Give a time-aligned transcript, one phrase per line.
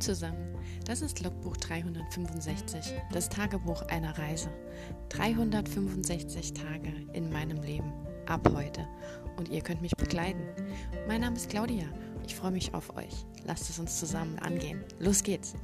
[0.00, 4.50] Zusammen, das ist Logbuch 365, das Tagebuch einer Reise.
[5.08, 7.92] 365 Tage in meinem Leben,
[8.26, 8.86] ab heute.
[9.36, 10.46] Und ihr könnt mich begleiten.
[11.08, 11.86] Mein Name ist Claudia,
[12.26, 13.24] ich freue mich auf euch.
[13.44, 14.84] Lasst es uns zusammen angehen.
[14.98, 15.54] Los geht's!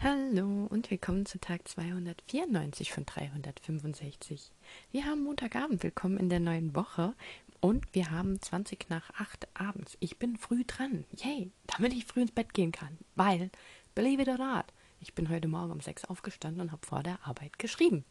[0.00, 4.50] Hallo und willkommen zu Tag 294 von 365.
[4.90, 7.14] Wir haben Montagabend, willkommen in der neuen Woche
[7.62, 9.96] und wir haben 20 nach 8 abends.
[10.00, 11.04] Ich bin früh dran.
[11.16, 12.98] Yay, damit ich früh ins Bett gehen kann.
[13.14, 13.50] Weil,
[13.94, 14.64] believe it or not,
[15.00, 18.04] ich bin heute Morgen um 6 aufgestanden und habe vor der Arbeit geschrieben.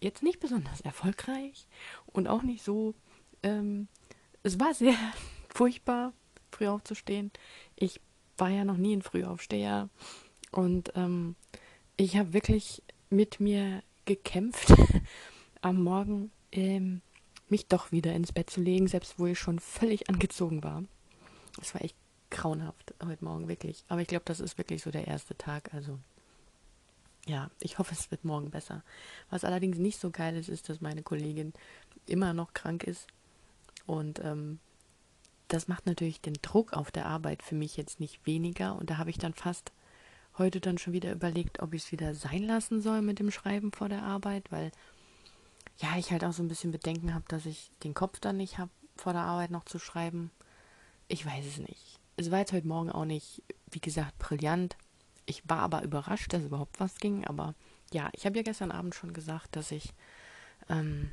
[0.00, 1.68] Jetzt nicht besonders erfolgreich
[2.06, 2.94] und auch nicht so.
[3.42, 3.86] Ähm,
[4.42, 4.96] es war sehr
[5.50, 6.14] furchtbar,
[6.50, 7.30] früh aufzustehen.
[7.76, 8.00] Ich
[8.38, 9.90] war ja noch nie ein Frühaufsteher
[10.52, 11.36] und ähm,
[11.98, 14.72] ich habe wirklich mit mir gekämpft
[15.60, 16.30] am Morgen.
[16.50, 17.02] Ähm,
[17.50, 20.84] mich doch wieder ins Bett zu legen, selbst wo ich schon völlig angezogen war.
[21.60, 21.96] Es war echt
[22.30, 23.84] grauenhaft heute Morgen, wirklich.
[23.88, 25.72] Aber ich glaube, das ist wirklich so der erste Tag.
[25.72, 25.98] Also,
[27.26, 28.82] ja, ich hoffe, es wird morgen besser.
[29.30, 31.52] Was allerdings nicht so geil ist, ist, dass meine Kollegin
[32.06, 33.06] immer noch krank ist.
[33.86, 34.58] Und ähm,
[35.48, 38.76] das macht natürlich den Druck auf der Arbeit für mich jetzt nicht weniger.
[38.76, 39.72] Und da habe ich dann fast
[40.36, 43.72] heute dann schon wieder überlegt, ob ich es wieder sein lassen soll mit dem Schreiben
[43.72, 44.70] vor der Arbeit, weil
[45.78, 48.58] ja, ich halt auch so ein bisschen Bedenken habe, dass ich den Kopf dann nicht
[48.58, 50.30] habe, vor der Arbeit noch zu schreiben.
[51.06, 52.00] Ich weiß es nicht.
[52.16, 54.76] Es war jetzt heute Morgen auch nicht, wie gesagt, brillant.
[55.24, 57.24] Ich war aber überrascht, dass überhaupt was ging.
[57.26, 57.54] Aber
[57.92, 59.94] ja, ich habe ja gestern Abend schon gesagt, dass ich
[60.68, 61.10] ähm,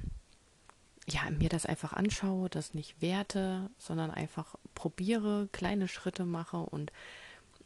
[1.07, 6.57] ja, mir das einfach anschaue, das nicht werte, sondern einfach probiere, kleine Schritte mache.
[6.57, 6.91] Und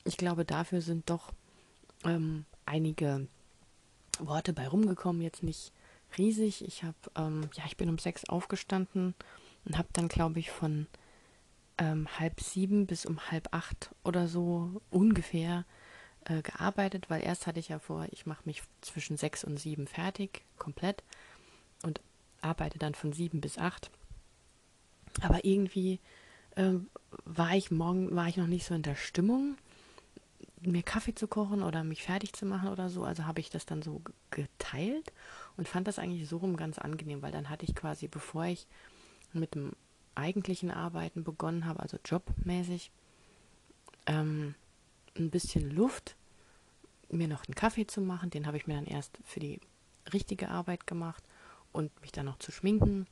[0.03, 1.31] ich glaube, dafür sind doch
[2.03, 3.27] ähm, einige
[4.20, 5.22] Worte bei rumgekommen.
[5.22, 5.72] Jetzt nicht
[6.18, 6.66] riesig.
[6.66, 9.16] Ich habe, ähm, ja, ich bin um sechs aufgestanden
[9.66, 10.88] und habe dann, glaube ich, von
[11.78, 15.66] ähm, halb sieben bis um halb acht oder so ungefähr
[16.26, 19.88] äh, gearbeitet, weil erst hatte ich ja vor, ich mache mich zwischen sechs und sieben
[19.88, 21.04] fertig, komplett
[21.83, 22.02] und
[22.42, 23.89] arbeite dann von sieben bis acht.
[25.22, 26.00] Aber irgendwie
[26.56, 26.73] äh,
[27.26, 29.58] war ich morgen, war ich noch nicht so in der Stimmung
[30.61, 33.03] mir Kaffee zu kochen oder mich fertig zu machen oder so.
[33.03, 35.11] Also habe ich das dann so geteilt
[35.58, 38.67] und fand das eigentlich so rum ganz angenehm, weil dann hatte ich quasi, bevor ich
[39.33, 39.73] mit dem
[40.15, 42.92] eigentlichen Arbeiten begonnen habe, also jobmäßig,
[44.05, 44.55] ähm,
[45.17, 46.15] ein bisschen Luft,
[47.09, 48.30] mir noch einen Kaffee zu machen.
[48.30, 49.59] Den habe ich mir dann erst für die
[50.14, 51.23] richtige Arbeit gemacht
[51.71, 53.08] und mich dann noch zu schminken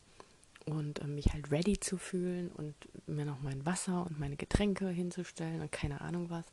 [0.65, 2.75] und äh, mich halt ready zu fühlen und
[3.07, 6.45] mir noch mein Wasser und meine Getränke hinzustellen und keine Ahnung was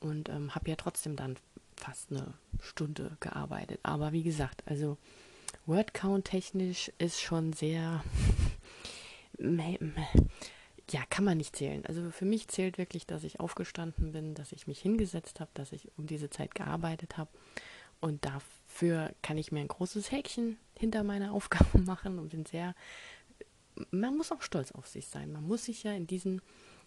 [0.00, 1.36] und ähm, habe ja trotzdem dann
[1.76, 3.80] fast eine Stunde gearbeitet.
[3.82, 4.96] Aber wie gesagt, also
[5.66, 8.02] Wordcount technisch ist schon sehr,
[9.38, 11.84] ja, kann man nicht zählen.
[11.86, 15.72] Also für mich zählt wirklich, dass ich aufgestanden bin, dass ich mich hingesetzt habe, dass
[15.72, 17.30] ich um diese Zeit gearbeitet habe.
[18.00, 22.74] Und dafür kann ich mir ein großes Häkchen hinter meiner Aufgabe machen und bin sehr,
[23.90, 25.32] man muss auch stolz auf sich sein.
[25.32, 26.40] Man muss sich ja in diesen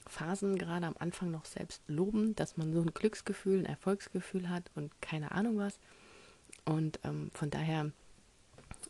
[0.09, 4.69] Phasen gerade am Anfang noch selbst loben, dass man so ein Glücksgefühl, ein Erfolgsgefühl hat
[4.75, 5.79] und keine Ahnung was.
[6.65, 7.91] Und ähm, von daher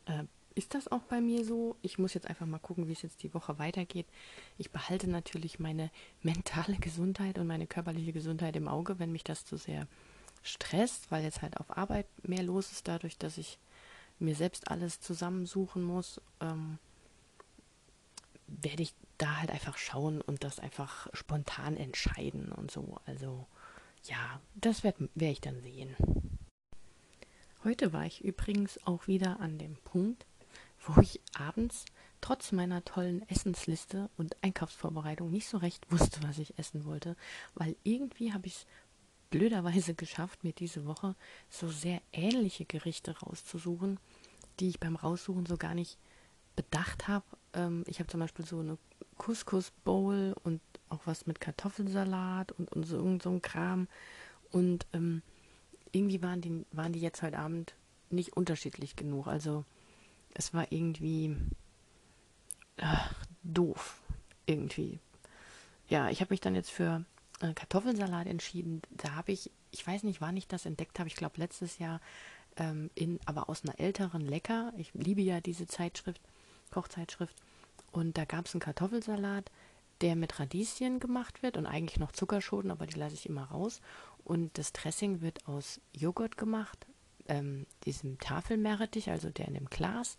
[0.06, 0.24] äh,
[0.56, 1.76] ist das auch bei mir so.
[1.82, 4.08] Ich muss jetzt einfach mal gucken, wie es jetzt die Woche weitergeht.
[4.58, 5.92] Ich behalte natürlich meine
[6.22, 9.88] mentale Gesundheit und meine körperliche Gesundheit im Auge, wenn mich das zu sehr
[10.42, 13.60] stresst, weil jetzt halt auf Arbeit mehr los ist, dadurch, dass ich
[14.20, 16.22] mir selbst alles zusammensuchen muss.
[16.42, 16.78] Ähm,
[18.48, 22.98] werde ich da halt einfach schauen und das einfach spontan entscheiden und so.
[23.06, 23.46] Also
[24.06, 25.96] ja, das werde werd ich dann sehen.
[27.64, 30.26] Heute war ich übrigens auch wieder an dem Punkt,
[30.86, 31.86] wo ich abends
[32.22, 37.16] trotz meiner tollen Essensliste und Einkaufsvorbereitung nicht so recht wusste, was ich essen wollte,
[37.56, 38.66] weil irgendwie habe ich es
[39.30, 41.16] blöderweise geschafft, mir diese Woche
[41.50, 44.00] so sehr ähnliche Gerichte rauszusuchen,
[44.60, 45.98] die ich beim Raussuchen so gar nicht
[46.56, 47.26] bedacht habe.
[47.54, 48.78] Ähm, ich habe zum Beispiel so eine
[49.20, 53.88] Couscous-Bowl und auch was mit Kartoffelsalat und, und so irgend so ein Kram.
[54.52, 55.22] Und ähm,
[55.92, 57.76] irgendwie waren die, waren die jetzt heute Abend
[58.10, 59.28] nicht unterschiedlich genug.
[59.28, 59.66] Also
[60.34, 61.36] es war irgendwie
[62.78, 63.14] ach,
[63.44, 64.02] doof.
[64.48, 65.00] Irgendwie.
[65.90, 67.06] Ja, ich habe mich dann jetzt für
[67.40, 68.82] äh, Kartoffelsalat entschieden.
[68.90, 71.08] Da habe ich, ich weiß nicht, wann ich das entdeckt habe.
[71.08, 72.02] Ich glaube letztes Jahr
[72.58, 74.74] ähm, in, aber aus einer älteren Lecker.
[74.78, 76.22] Ich liebe ja diese Zeitschrift,
[76.72, 77.36] Kochzeitschrift.
[77.92, 79.52] Und da gab es einen Kartoffelsalat,
[80.02, 83.82] der mit Radieschen gemacht wird und eigentlich noch Zuckerschoten, aber die lasse ich immer raus.
[84.24, 86.86] Und das Dressing wird aus Joghurt gemacht,
[87.28, 90.18] ähm, diesem Tafelmeerrettich, also der in dem Glas,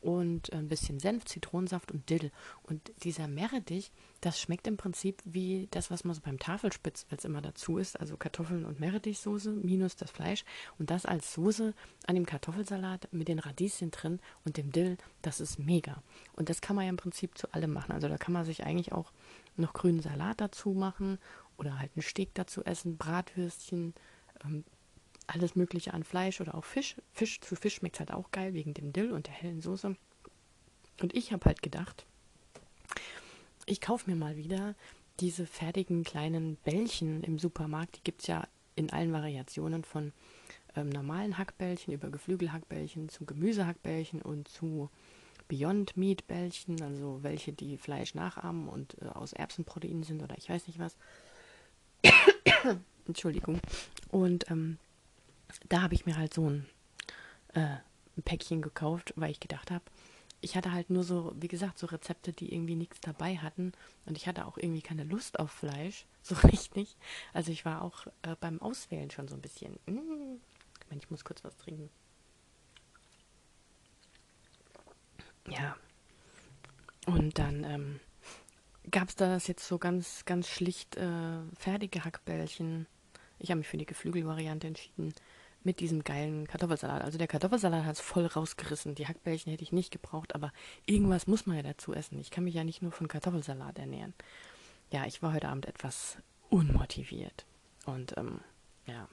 [0.00, 2.30] und ein bisschen Senf, Zitronensaft und Dill.
[2.62, 3.90] Und dieser Meerrettich,
[4.20, 7.78] das schmeckt im Prinzip wie das, was man so beim Tafelspitz, weil es immer dazu
[7.78, 10.44] ist, also Kartoffeln und Meerrettichsoße minus das Fleisch
[10.78, 11.74] und das als Soße
[12.06, 16.02] an dem Kartoffelsalat mit den Radieschen drin und dem Dill, das ist mega.
[16.34, 17.92] Und das kann man ja im Prinzip zu allem machen.
[17.92, 19.12] Also da kann man sich eigentlich auch
[19.56, 21.18] noch grünen Salat dazu machen
[21.56, 23.94] oder halt einen Steak dazu essen, Bratwürstchen,
[24.44, 24.64] ähm,
[25.26, 26.96] alles Mögliche an Fleisch oder auch Fisch.
[27.12, 29.96] Fisch zu Fisch schmeckt halt auch geil wegen dem Dill und der hellen Soße.
[31.00, 32.06] Und ich habe halt gedacht,
[33.66, 34.74] ich kaufe mir mal wieder
[35.20, 37.96] diese fertigen kleinen Bällchen im Supermarkt.
[37.96, 38.46] Die gibt es ja
[38.76, 40.12] in allen Variationen von
[40.76, 44.90] ähm, normalen Hackbällchen über Geflügelhackbällchen zu Gemüsehackbällchen und zu
[45.48, 50.48] Beyond Meat Bällchen, also welche, die Fleisch nachahmen und äh, aus Erbsenproteinen sind oder ich
[50.48, 50.96] weiß nicht was.
[53.06, 53.60] Entschuldigung.
[54.10, 54.78] Und ähm,
[55.68, 56.66] da habe ich mir halt so ein,
[57.54, 57.76] äh,
[58.16, 59.84] ein Päckchen gekauft, weil ich gedacht habe,
[60.40, 63.72] ich hatte halt nur so, wie gesagt, so Rezepte, die irgendwie nichts dabei hatten.
[64.04, 66.96] Und ich hatte auch irgendwie keine Lust auf Fleisch, so richtig.
[67.32, 69.78] Also ich war auch äh, beim Auswählen schon so ein bisschen.
[69.86, 70.36] Mm,
[70.80, 71.90] ich meine, ich muss kurz was trinken.
[75.48, 75.76] Ja.
[77.06, 78.00] Und dann ähm,
[78.90, 82.86] gab es da das jetzt so ganz, ganz schlicht äh, fertige Hackbällchen.
[83.38, 85.14] Ich habe mich für die Geflügelvariante entschieden
[85.66, 87.02] mit diesem geilen Kartoffelsalat.
[87.02, 88.94] Also der Kartoffelsalat hat es voll rausgerissen.
[88.94, 90.52] Die Hackbällchen hätte ich nicht gebraucht, aber
[90.86, 92.18] irgendwas muss man ja dazu essen.
[92.20, 94.14] Ich kann mich ja nicht nur von Kartoffelsalat ernähren.
[94.92, 96.18] Ja, ich war heute Abend etwas
[96.48, 97.44] unmotiviert.
[97.84, 98.40] Und ähm,
[98.86, 99.08] ja,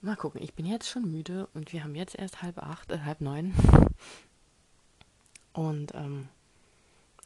[0.00, 0.40] mal gucken.
[0.40, 3.52] Ich bin jetzt schon müde und wir haben jetzt erst halb acht, äh, halb neun.
[5.52, 6.28] Und ähm,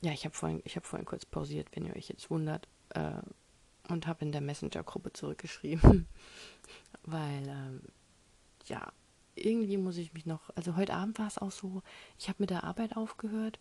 [0.00, 2.66] ja, ich habe vorhin, ich vorhin kurz pausiert, wenn ihr euch jetzt wundert.
[2.94, 3.12] Äh,
[3.88, 6.06] und habe in der Messenger-Gruppe zurückgeschrieben,
[7.02, 7.82] weil ähm,
[8.68, 8.92] ja,
[9.34, 11.82] irgendwie muss ich mich noch, also heute Abend war es auch so,
[12.18, 13.58] ich habe mit der Arbeit aufgehört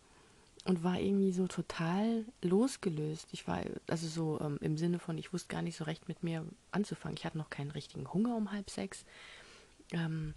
[0.64, 3.28] und war irgendwie so total losgelöst.
[3.32, 6.22] Ich war, also so ähm, im Sinne von, ich wusste gar nicht so recht mit
[6.22, 7.16] mir anzufangen.
[7.16, 9.04] Ich hatte noch keinen richtigen Hunger um halb sechs.
[9.92, 10.34] Ähm,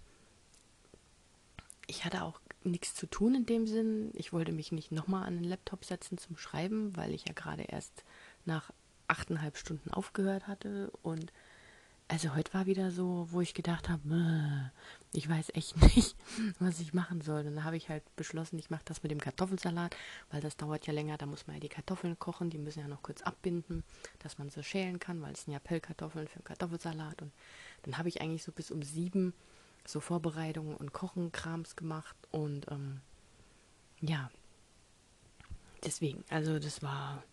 [1.86, 4.10] ich hatte auch nichts zu tun in dem Sinn.
[4.14, 7.62] Ich wollte mich nicht nochmal an den Laptop setzen zum Schreiben, weil ich ja gerade
[7.62, 8.04] erst
[8.44, 8.72] nach
[9.06, 11.32] achteinhalb Stunden aufgehört hatte und
[12.08, 14.70] also heute war wieder so, wo ich gedacht habe,
[15.12, 16.16] ich weiß echt nicht,
[16.60, 17.40] was ich machen soll.
[17.40, 19.96] Und dann habe ich halt beschlossen, ich mache das mit dem Kartoffelsalat,
[20.30, 21.18] weil das dauert ja länger.
[21.18, 23.82] Da muss man ja die Kartoffeln kochen, die müssen ja noch kurz abbinden,
[24.20, 27.22] dass man sie schälen kann, weil es sind ja Pellkartoffeln für den Kartoffelsalat.
[27.22, 27.32] Und
[27.82, 29.34] dann habe ich eigentlich so bis um sieben
[29.84, 32.16] so Vorbereitungen und Kochenkrams gemacht.
[32.30, 33.00] Und ähm,
[34.00, 34.30] ja,
[35.84, 37.24] deswegen, also das war,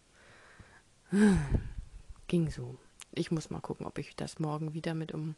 [2.28, 2.80] ging so
[3.16, 5.36] ich muss mal gucken, ob ich das morgen wieder mit um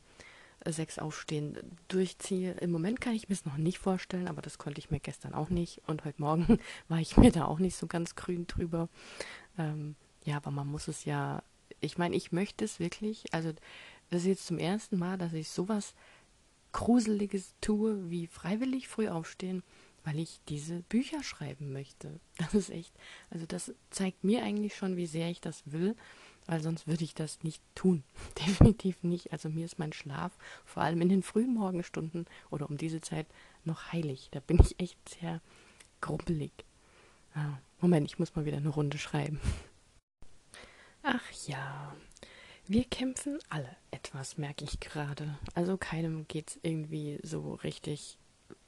[0.66, 1.58] sechs aufstehen
[1.88, 2.54] durchziehe.
[2.54, 5.34] Im Moment kann ich mir es noch nicht vorstellen, aber das konnte ich mir gestern
[5.34, 5.82] auch nicht.
[5.88, 8.90] Und heute Morgen war ich mir da auch nicht so ganz grün drüber.
[9.58, 11.44] Ähm, ja, aber man muss es ja.
[11.82, 13.26] Ich meine, ich möchte es wirklich.
[13.34, 13.52] Also,
[14.10, 15.94] das ist jetzt zum ersten Mal, dass ich sowas
[16.72, 19.64] Gruseliges tue, wie freiwillig früh aufstehen,
[20.04, 22.20] weil ich diese Bücher schreiben möchte.
[22.38, 22.94] Das ist echt.
[23.30, 25.96] Also, das zeigt mir eigentlich schon, wie sehr ich das will
[26.48, 28.04] weil sonst würde ich das nicht tun.
[28.48, 29.32] Definitiv nicht.
[29.32, 33.28] Also mir ist mein Schlaf, vor allem in den frühen Morgenstunden oder um diese Zeit,
[33.64, 34.30] noch heilig.
[34.32, 35.42] Da bin ich echt sehr
[36.02, 36.52] grumpelig.
[37.34, 39.40] Ah, Moment, ich muss mal wieder eine Runde schreiben.
[41.04, 41.96] Ach ja,
[42.68, 45.38] wir kämpfen alle etwas, merke ich gerade.
[45.54, 48.18] Also keinem geht es irgendwie so richtig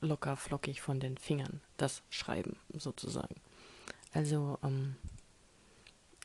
[0.02, 3.36] locker flockig von den Fingern, das Schreiben sozusagen.
[4.14, 4.96] Also, ähm,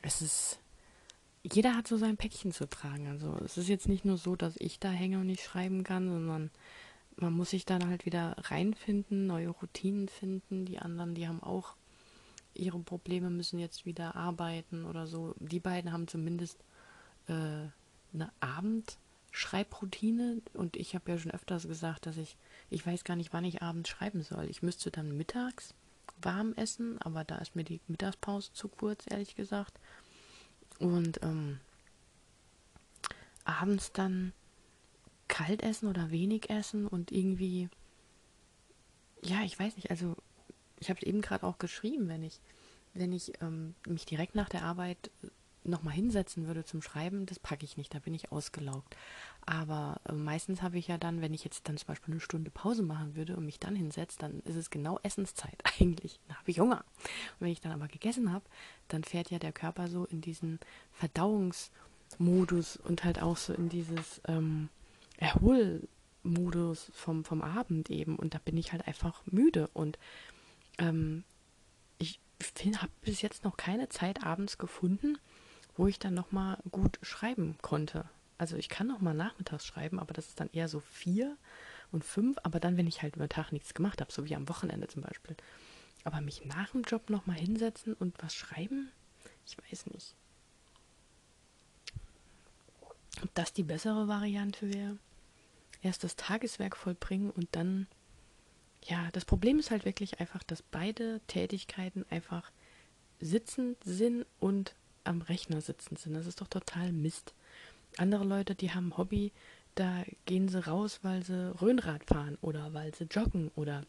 [0.02, 0.59] es ist
[1.44, 3.08] jeder hat so sein Päckchen zu tragen.
[3.08, 6.08] Also es ist jetzt nicht nur so, dass ich da hänge und nicht schreiben kann,
[6.08, 6.50] sondern
[7.16, 10.64] man muss sich dann halt wieder reinfinden, neue Routinen finden.
[10.64, 11.75] Die anderen, die haben auch
[12.54, 15.34] ihre Probleme, müssen jetzt wieder arbeiten oder so.
[15.38, 16.58] Die beiden haben zumindest
[17.26, 17.66] äh,
[18.14, 22.37] eine Abendschreibroutine und ich habe ja schon öfters gesagt, dass ich,
[22.70, 24.46] ich weiß gar nicht, wann ich abends schreiben soll.
[24.49, 25.75] Ich müsste dann mittags
[26.20, 29.80] warm essen, aber da ist mir die Mittagspause zu kurz, ehrlich gesagt.
[30.82, 31.60] Und ähm,
[33.44, 34.32] abends dann
[35.28, 37.68] kalt essen oder wenig essen und irgendwie,
[39.22, 40.16] ja, ich weiß nicht, also
[40.80, 42.40] ich habe eben gerade auch geschrieben, wenn ich,
[42.94, 45.10] wenn ich ähm, mich direkt nach der Arbeit
[45.64, 48.97] nochmal hinsetzen würde zum Schreiben, das packe ich nicht, da bin ich ausgelaugt.
[49.45, 52.50] Aber äh, meistens habe ich ja dann, wenn ich jetzt dann zum Beispiel eine Stunde
[52.50, 56.21] Pause machen würde und mich dann hinsetze, dann ist es genau Essenszeit eigentlich.
[56.28, 56.85] Dann habe ich Hunger.
[57.38, 58.45] Und wenn ich dann aber gegessen habe,
[58.88, 60.61] dann fährt ja der Körper so in diesen
[60.92, 64.69] Verdauungsmodus und halt auch so in dieses ähm,
[65.16, 68.16] Erholmodus vom, vom Abend eben.
[68.16, 69.99] Und da bin ich halt einfach müde und
[70.78, 71.25] ähm,
[71.99, 72.21] ich
[72.76, 75.19] habe bis jetzt noch keine Zeit abends gefunden,
[75.76, 78.04] wo ich dann nochmal gut schreiben konnte.
[78.38, 81.36] Also ich kann nochmal nachmittags schreiben, aber das ist dann eher so vier
[81.92, 84.34] und fünf, aber dann, wenn ich halt über den Tag nichts gemacht habe, so wie
[84.34, 85.36] am Wochenende zum Beispiel.
[86.04, 88.90] Aber mich nach dem Job nochmal hinsetzen und was schreiben,
[89.46, 90.14] ich weiß nicht.
[93.22, 94.98] Ob das die bessere Variante wäre?
[95.82, 97.86] Erst das Tageswerk vollbringen und dann.
[98.84, 102.50] Ja, das Problem ist halt wirklich einfach, dass beide Tätigkeiten einfach
[103.20, 104.74] sitzend sind und
[105.04, 106.14] am Rechner sitzend sind.
[106.14, 107.35] Das ist doch total Mist.
[107.97, 109.32] Andere Leute, die haben Hobby,
[109.75, 113.85] da gehen sie raus, weil sie Röhnrad fahren oder weil sie joggen oder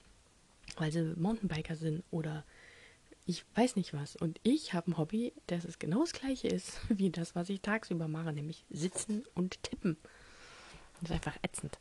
[0.78, 2.44] weil sie Mountainbiker sind oder
[3.26, 4.16] ich weiß nicht was.
[4.16, 7.62] Und ich habe ein Hobby, das es genau das gleiche ist wie das, was ich
[7.62, 9.98] tagsüber mache, nämlich sitzen und tippen.
[11.02, 11.78] Das ist einfach ätzend.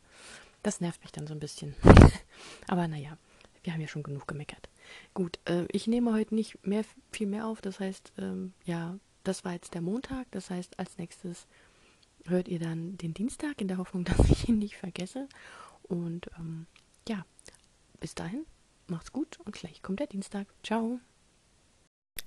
[0.63, 1.75] Das nervt mich dann so ein bisschen.
[2.67, 3.17] Aber naja,
[3.63, 4.69] wir haben ja schon genug gemeckert.
[5.13, 7.61] Gut, äh, ich nehme heute nicht mehr, viel mehr auf.
[7.61, 10.27] Das heißt, ähm, ja, das war jetzt der Montag.
[10.31, 11.47] Das heißt, als nächstes
[12.25, 15.27] hört ihr dann den Dienstag in der Hoffnung, dass ich ihn nicht vergesse.
[15.83, 16.67] Und ähm,
[17.07, 17.25] ja,
[17.99, 18.45] bis dahin,
[18.87, 20.47] macht's gut und gleich kommt der Dienstag.
[20.63, 20.99] Ciao.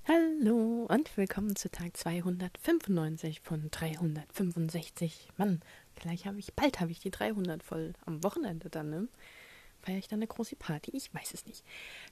[0.08, 5.30] Hallo und willkommen zu Tag 295 von 365.
[5.36, 5.60] Mann,
[5.96, 7.92] gleich habe ich, bald habe ich die 300 voll.
[8.04, 9.08] Am Wochenende dann, ne?
[9.82, 10.92] Feiere ich dann eine große Party?
[10.96, 11.64] Ich weiß es nicht.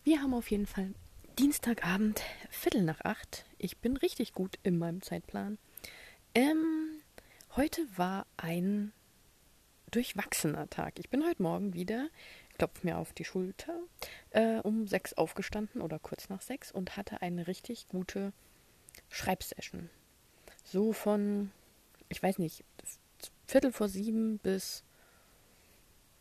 [0.03, 0.95] Wir haben auf jeden Fall
[1.38, 3.45] Dienstagabend, Viertel nach acht.
[3.59, 5.59] Ich bin richtig gut in meinem Zeitplan.
[6.35, 7.00] Ähm,
[7.57, 8.93] heute war ein
[9.91, 10.99] durchwachsener Tag.
[10.99, 12.09] Ich bin heute Morgen wieder
[12.59, 13.79] klopft mir auf die Schulter,
[14.31, 18.33] äh, um sechs aufgestanden oder kurz nach sechs und hatte eine richtig gute
[19.09, 19.91] Schreibsession.
[20.64, 21.50] So von,
[22.09, 22.64] ich weiß nicht,
[23.47, 24.85] Viertel vor sieben bis,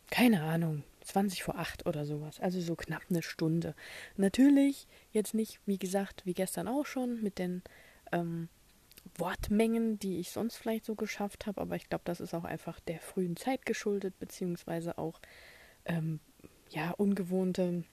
[0.09, 2.39] keine Ahnung, 20 vor acht oder sowas.
[2.39, 3.75] Also so knapp eine Stunde.
[4.17, 7.61] Natürlich jetzt nicht, wie gesagt, wie gestern auch schon, mit den
[8.11, 8.49] ähm,
[9.17, 12.79] Wortmengen, die ich sonst vielleicht so geschafft habe, aber ich glaube, das ist auch einfach
[12.81, 15.19] der frühen Zeit geschuldet, beziehungsweise auch
[15.85, 16.19] ähm,
[16.69, 17.83] ja, ungewohnte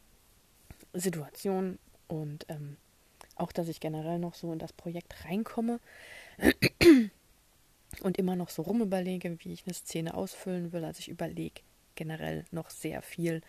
[0.93, 2.77] Situation und ähm,
[3.35, 5.81] auch, dass ich generell noch so in das Projekt reinkomme
[8.03, 10.85] und immer noch so rumüberlege, wie ich eine Szene ausfüllen will.
[10.85, 11.63] Also ich überlege
[12.01, 13.43] generell noch sehr viel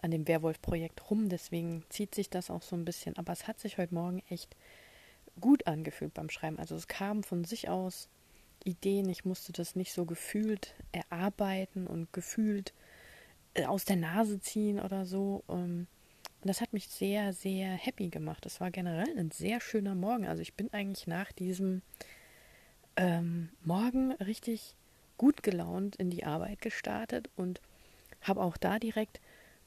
[0.00, 3.18] an dem Werwolf-Projekt rum, deswegen zieht sich das auch so ein bisschen.
[3.18, 4.56] Aber es hat sich heute Morgen echt
[5.38, 6.58] gut angefühlt beim Schreiben.
[6.58, 8.08] Also es kam von sich aus
[8.64, 12.72] Ideen, ich musste das nicht so gefühlt erarbeiten und gefühlt
[13.52, 15.44] äh, aus der Nase ziehen oder so.
[15.50, 15.86] Ähm,
[16.40, 18.46] und das hat mich sehr, sehr happy gemacht.
[18.46, 20.26] Es war generell ein sehr schöner Morgen.
[20.26, 21.82] Also ich bin eigentlich nach diesem
[22.96, 24.74] ähm, Morgen richtig
[25.18, 27.60] gut gelaunt in die Arbeit gestartet und
[28.24, 29.20] habe auch da direkt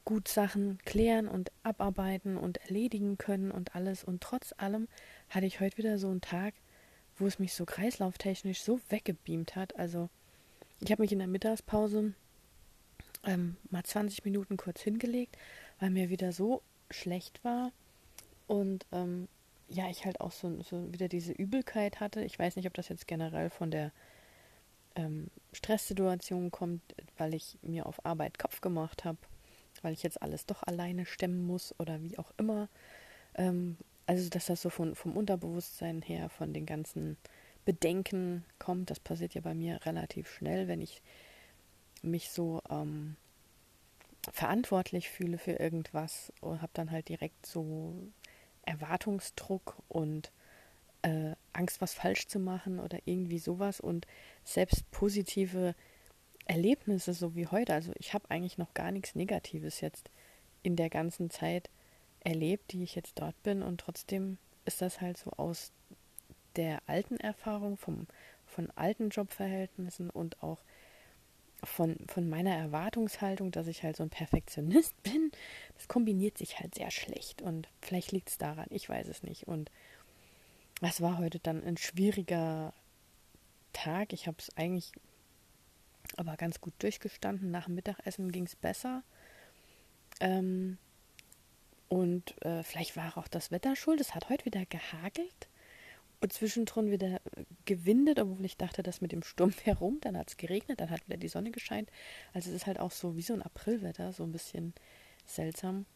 [0.04, 4.04] gut Sachen klären und abarbeiten und erledigen können und alles.
[4.04, 4.88] Und trotz allem
[5.28, 6.54] hatte ich heute wieder so einen Tag,
[7.16, 9.76] wo es mich so kreislauftechnisch so weggebeamt hat.
[9.76, 10.08] Also
[10.80, 12.14] ich habe mich in der Mittagspause
[13.24, 15.36] ähm, mal 20 Minuten kurz hingelegt,
[15.80, 17.72] weil mir wieder so schlecht war
[18.46, 19.28] und ähm,
[19.68, 22.22] ja, ich halt auch so, so, wieder diese Übelkeit hatte.
[22.22, 23.92] Ich weiß nicht, ob das jetzt generell von der
[24.98, 26.82] ähm, Stresssituation kommt,
[27.16, 29.18] weil ich mir auf Arbeit Kopf gemacht habe,
[29.80, 32.68] weil ich jetzt alles doch alleine stemmen muss oder wie auch immer.
[33.34, 37.16] Ähm, also, dass das so von, vom Unterbewusstsein her, von den ganzen
[37.64, 41.02] Bedenken kommt, das passiert ja bei mir relativ schnell, wenn ich
[42.02, 43.16] mich so ähm,
[44.32, 47.94] verantwortlich fühle für irgendwas und habe dann halt direkt so
[48.62, 50.32] Erwartungsdruck und
[51.02, 54.06] äh, Angst, was falsch zu machen oder irgendwie sowas und
[54.44, 55.74] selbst positive
[56.46, 57.74] Erlebnisse, so wie heute.
[57.74, 60.10] Also ich habe eigentlich noch gar nichts Negatives jetzt
[60.62, 61.70] in der ganzen Zeit
[62.20, 65.72] erlebt, die ich jetzt dort bin und trotzdem ist das halt so aus
[66.56, 68.06] der alten Erfahrung vom,
[68.46, 70.58] von alten Jobverhältnissen und auch
[71.64, 75.30] von, von meiner Erwartungshaltung, dass ich halt so ein Perfektionist bin,
[75.76, 77.42] das kombiniert sich halt sehr schlecht.
[77.42, 79.48] Und vielleicht liegt es daran, ich weiß es nicht.
[79.48, 79.70] Und
[80.80, 82.72] das war heute dann ein schwieriger
[83.72, 84.12] Tag.
[84.12, 84.92] Ich habe es eigentlich
[86.16, 87.50] aber ganz gut durchgestanden.
[87.50, 89.02] Nach dem Mittagessen ging es besser.
[90.20, 90.78] Ähm,
[91.88, 94.00] und äh, vielleicht war auch das Wetter schuld.
[94.00, 95.48] Es hat heute wieder gehagelt
[96.20, 97.20] und zwischendrin wieder
[97.64, 99.98] gewindet, obwohl ich dachte, das mit dem Sturm herum.
[100.00, 101.90] Dann hat es geregnet, dann hat wieder die Sonne gescheint.
[102.32, 104.74] Also es ist halt auch so wie so ein Aprilwetter, so ein bisschen
[105.26, 105.86] seltsam.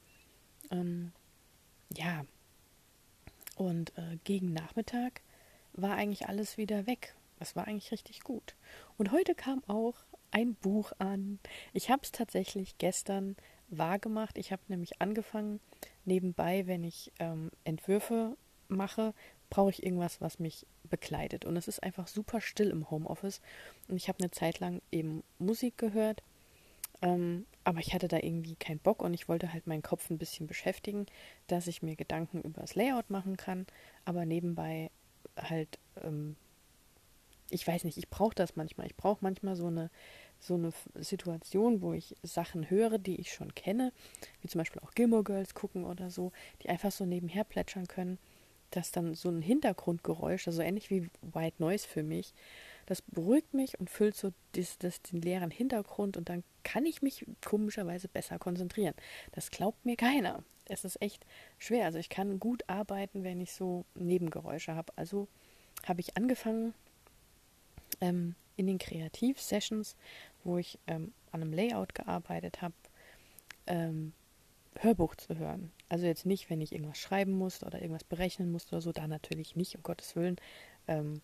[0.70, 1.12] Ähm,
[1.94, 2.24] ja.
[3.56, 5.22] Und äh, gegen Nachmittag
[5.72, 7.14] war eigentlich alles wieder weg.
[7.38, 8.54] Das war eigentlich richtig gut.
[8.98, 9.96] Und heute kam auch
[10.30, 11.38] ein Buch an.
[11.72, 13.36] Ich habe es tatsächlich gestern
[13.68, 14.38] wahr gemacht.
[14.38, 15.60] Ich habe nämlich angefangen,
[16.04, 18.36] nebenbei, wenn ich ähm, Entwürfe
[18.68, 19.14] mache,
[19.50, 21.44] brauche ich irgendwas, was mich bekleidet.
[21.44, 23.40] Und es ist einfach super still im Homeoffice.
[23.88, 26.22] Und ich habe eine Zeit lang eben Musik gehört.
[27.02, 30.18] Ähm, aber ich hatte da irgendwie keinen Bock und ich wollte halt meinen Kopf ein
[30.18, 31.06] bisschen beschäftigen,
[31.46, 33.66] dass ich mir Gedanken über das Layout machen kann,
[34.04, 34.90] aber nebenbei
[35.36, 36.36] halt, ähm,
[37.50, 38.86] ich weiß nicht, ich brauche das manchmal.
[38.86, 39.90] Ich brauche manchmal so eine
[40.42, 43.92] so eine Situation, wo ich Sachen höre, die ich schon kenne,
[44.40, 46.32] wie zum Beispiel auch Gilmore Girls gucken oder so,
[46.62, 48.18] die einfach so nebenher plätschern können,
[48.70, 52.34] dass dann so ein Hintergrundgeräusch, also ähnlich wie White Noise für mich,
[52.86, 57.02] das beruhigt mich und füllt so das, das, den leeren Hintergrund und dann kann ich
[57.02, 58.94] mich komischerweise besser konzentrieren.
[59.32, 60.42] Das glaubt mir keiner.
[60.66, 61.26] Es ist echt
[61.58, 61.86] schwer.
[61.86, 64.92] Also ich kann gut arbeiten, wenn ich so Nebengeräusche habe.
[64.96, 65.28] Also
[65.84, 66.74] habe ich angefangen,
[68.00, 69.96] ähm, in den Kreativ-Sessions
[70.44, 72.74] wo ich ähm, an einem Layout gearbeitet habe,
[73.66, 74.12] ähm,
[74.78, 75.70] Hörbuch zu hören.
[75.88, 79.06] Also jetzt nicht, wenn ich irgendwas schreiben musste oder irgendwas berechnen musste oder so, da
[79.06, 80.36] natürlich nicht, um Gottes Willen.
[80.88, 81.20] Ähm,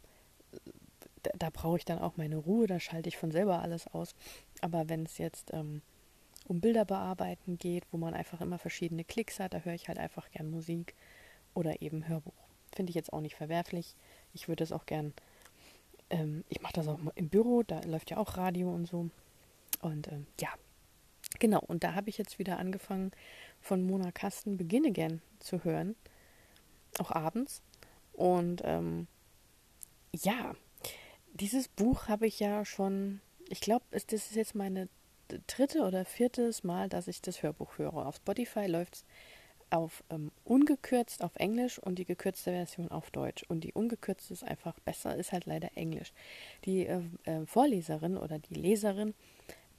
[1.23, 4.15] da, da brauche ich dann auch meine Ruhe, da schalte ich von selber alles aus.
[4.61, 5.83] Aber wenn es jetzt ähm,
[6.47, 9.99] um Bilder bearbeiten geht, wo man einfach immer verschiedene Klicks hat, da höre ich halt
[9.99, 10.95] einfach gern Musik
[11.55, 12.33] oder eben Hörbuch.
[12.75, 13.95] Finde ich jetzt auch nicht verwerflich.
[14.35, 15.15] Ich würde es auch gern
[16.11, 19.11] ähm, ich mache das auch im Büro, da läuft ja auch Radio und so.
[19.81, 20.49] Und ähm, ja,
[21.39, 21.61] genau.
[21.61, 23.13] Und da habe ich jetzt wieder angefangen,
[23.61, 25.97] von Mona Kasten Beginne gern zu hören.
[26.99, 27.63] Auch abends.
[28.13, 29.07] Und ähm,
[30.13, 30.55] ja,
[31.41, 34.89] dieses Buch habe ich ja schon, ich glaube, das ist jetzt meine
[35.47, 38.07] dritte oder viertes Mal, dass ich das Hörbuch höre.
[38.07, 39.05] Auf Spotify läuft es
[39.71, 43.45] auf ähm, ungekürzt auf Englisch und die gekürzte Version auf Deutsch.
[43.49, 46.13] Und die ungekürzte ist einfach besser, ist halt leider Englisch.
[46.65, 49.15] Die äh, äh, Vorleserin oder die Leserin,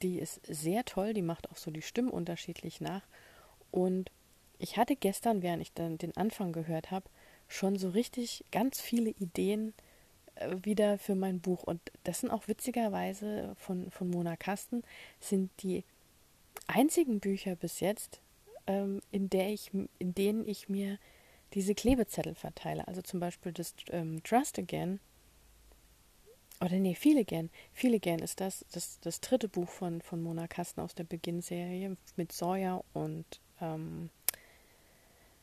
[0.01, 3.01] die ist sehr toll, die macht auch so die Stimmen unterschiedlich nach.
[3.71, 4.11] Und
[4.59, 7.09] ich hatte gestern, während ich dann den Anfang gehört habe,
[7.47, 9.73] schon so richtig ganz viele Ideen
[10.63, 11.63] wieder für mein Buch.
[11.63, 14.83] Und das sind auch witzigerweise von, von Mona Kasten,
[15.19, 15.83] sind die
[16.67, 18.21] einzigen Bücher bis jetzt,
[18.67, 20.97] ähm, in, der ich, in denen ich mir
[21.53, 22.87] diese Klebezettel verteile.
[22.87, 24.99] Also zum Beispiel das ähm, Trust Again.
[26.61, 27.49] Oder nee, Feel Again.
[27.73, 31.95] Feel Again ist das, das, das dritte Buch von, von Mona Kasten aus der Beginnserie
[32.17, 33.25] mit Sawyer und
[33.61, 34.09] ähm,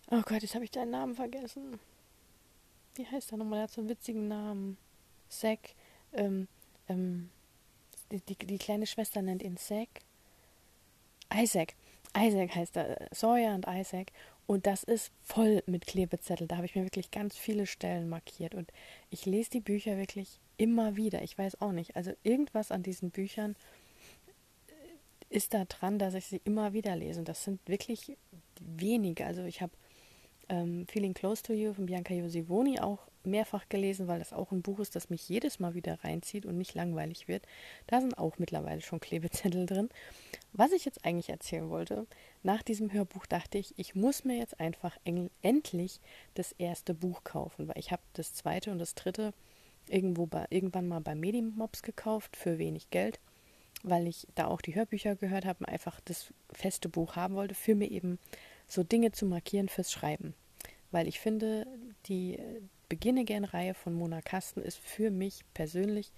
[0.09, 1.81] Oh Gott, jetzt habe ich deinen Namen vergessen.
[2.95, 3.59] Wie heißt er nochmal?
[3.59, 4.79] Er hat so einen witzigen Namen.
[5.29, 5.75] Zack.
[6.13, 6.49] Ähm,
[6.89, 7.31] ähm,
[8.11, 9.89] die, die, kleine Schwester nennt ihn Zack.
[11.35, 11.75] Isaac.
[12.17, 14.13] Isaac heißt er, Sawyer und Isaac.
[14.47, 16.47] Und das ist voll mit Klebezettel.
[16.47, 18.55] Da habe ich mir wirklich ganz viele Stellen markiert.
[18.55, 18.73] Und
[19.11, 21.23] ich lese die Bücher wirklich immer wieder.
[21.23, 21.97] Ich weiß auch nicht.
[21.97, 23.57] Also irgendwas an diesen Büchern
[25.29, 27.19] ist da dran, dass ich sie immer wieder lese.
[27.19, 28.17] Und das sind wirklich
[28.61, 29.27] wenige.
[29.27, 29.73] Also ich habe
[30.49, 34.63] ähm, Feeling Close to You von Bianca Josivoni auch mehrfach gelesen, weil das auch ein
[34.63, 37.45] Buch ist, das mich jedes Mal wieder reinzieht und nicht langweilig wird.
[37.87, 39.89] Da sind auch mittlerweile schon Klebezettel drin.
[40.53, 42.07] Was ich jetzt eigentlich erzählen wollte,
[42.43, 44.97] nach diesem Hörbuch dachte ich, ich muss mir jetzt einfach
[45.43, 46.01] endlich
[46.35, 49.35] das erste Buch kaufen, weil ich habe das zweite und das dritte
[49.89, 53.21] irgendwo bei, irgendwann mal bei Medimobs gekauft für wenig Geld,
[53.83, 57.55] weil ich da auch die Hörbücher gehört habe und einfach das feste Buch haben wollte,
[57.55, 58.19] für mir eben
[58.67, 60.35] so Dinge zu markieren fürs Schreiben.
[60.91, 61.67] Weil ich finde,
[62.07, 62.39] die
[62.89, 66.13] Beginne gern Reihe von Mona Kasten ist für mich persönlich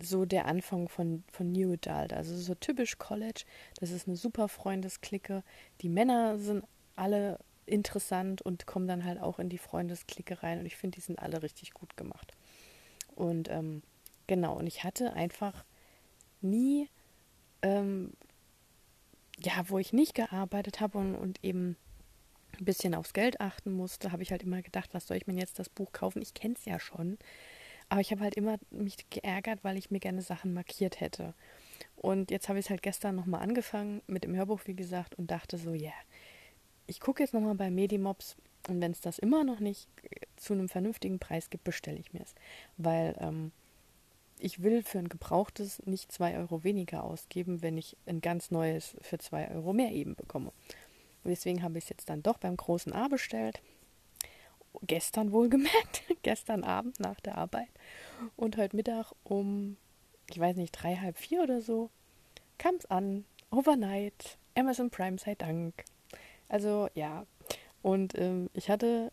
[0.00, 2.12] so der Anfang von, von New Adult.
[2.12, 3.44] Also so typisch College.
[3.80, 5.42] Das ist eine super Freundesklicke.
[5.80, 6.64] Die Männer sind
[6.96, 10.60] alle interessant und kommen dann halt auch in die Freundesklicke rein.
[10.60, 12.32] Und ich finde, die sind alle richtig gut gemacht.
[13.14, 13.82] Und ähm,
[14.26, 15.64] genau, und ich hatte einfach
[16.40, 16.88] nie
[17.62, 18.12] ähm,
[19.42, 21.76] ja, wo ich nicht gearbeitet habe und, und eben
[22.58, 25.34] ein bisschen aufs Geld achten musste, habe ich halt immer gedacht, was soll ich mir
[25.34, 26.22] jetzt das Buch kaufen?
[26.22, 27.18] Ich kenne es ja schon.
[27.88, 31.34] Aber ich habe halt immer mich geärgert, weil ich mir gerne Sachen markiert hätte.
[31.96, 35.30] Und jetzt habe ich es halt gestern nochmal angefangen mit dem Hörbuch, wie gesagt, und
[35.30, 35.94] dachte so, ja, yeah,
[36.86, 38.36] ich gucke jetzt nochmal bei Medimobs
[38.68, 39.88] und wenn es das immer noch nicht
[40.36, 42.34] zu einem vernünftigen Preis gibt, bestelle ich mir es.
[42.76, 43.52] Weil ähm,
[44.40, 48.96] ich will für ein gebrauchtes nicht zwei Euro weniger ausgeben, wenn ich ein ganz neues
[49.00, 50.52] für zwei Euro mehr eben bekomme.
[51.24, 53.60] Und deswegen habe ich es jetzt dann doch beim großen A bestellt.
[54.82, 57.68] Gestern wohlgemerkt, gestern Abend nach der Arbeit.
[58.36, 59.76] Und heute Mittag um,
[60.30, 61.90] ich weiß nicht, drei, halb vier oder so,
[62.58, 63.24] kam es an.
[63.50, 64.38] Overnight.
[64.54, 65.84] Amazon Prime sei Dank.
[66.48, 67.26] Also ja.
[67.82, 69.12] Und ähm, ich hatte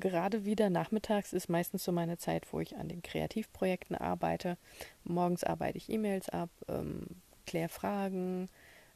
[0.00, 4.56] gerade wieder nachmittags ist meistens so meine Zeit, wo ich an den Kreativprojekten arbeite.
[5.04, 7.06] Morgens arbeite ich E-Mails ab, ähm,
[7.46, 8.48] kläre Fragen,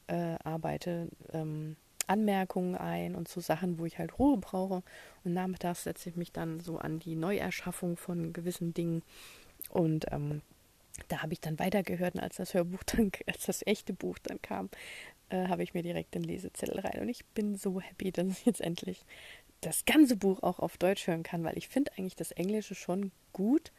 [0.07, 4.83] äh, arbeite, ähm, Anmerkungen ein und so Sachen, wo ich halt Ruhe brauche.
[5.25, 9.03] Und nachmittags setze ich mich dann so an die Neuerschaffung von gewissen Dingen.
[9.71, 10.43] Und ähm,
[11.09, 14.41] da habe ich dann weitergehört und als das Hörbuch dann, als das echte Buch dann
[14.43, 14.71] kam,
[15.31, 17.01] äh, habe ich mir direkt den Lesezettel rein.
[17.01, 19.05] Und ich bin so happy, dass ich jetzt endlich
[19.61, 23.12] das ganze Buch auch auf Deutsch hören kann, weil ich finde eigentlich das Englische schon
[23.33, 23.73] gut.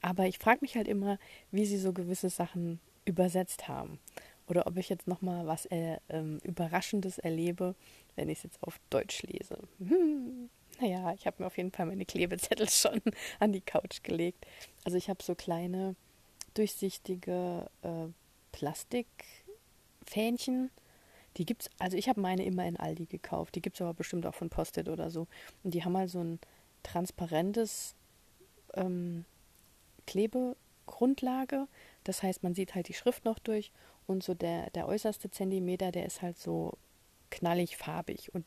[0.00, 1.18] Aber ich frage mich halt immer,
[1.50, 3.98] wie sie so gewisse Sachen übersetzt haben.
[4.46, 7.74] Oder ob ich jetzt nochmal was äh, ähm, Überraschendes erlebe,
[8.16, 9.58] wenn ich es jetzt auf Deutsch lese.
[9.78, 10.50] Hm,
[10.80, 13.00] naja, ich habe mir auf jeden Fall meine Klebezettel schon
[13.40, 14.46] an die Couch gelegt.
[14.84, 15.96] Also ich habe so kleine,
[16.54, 18.06] durchsichtige äh,
[18.52, 20.70] Plastikfähnchen.
[21.38, 23.54] Die gibt's, also ich habe meine immer in Aldi gekauft.
[23.54, 25.26] Die gibt es aber bestimmt auch von Postet oder so.
[25.62, 26.38] Und die haben halt so ein
[26.82, 27.94] transparentes
[28.74, 29.24] ähm,
[30.06, 31.68] Klebegrundlage.
[32.04, 33.72] Das heißt, man sieht halt die Schrift noch durch
[34.06, 36.72] und so der, der äußerste Zentimeter, der ist halt so
[37.30, 38.34] knallig farbig.
[38.34, 38.44] Und